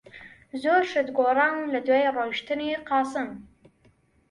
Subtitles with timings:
[0.61, 3.27] زۆر شت گۆڕاون لەدوای ڕۆیشتنی قاسم.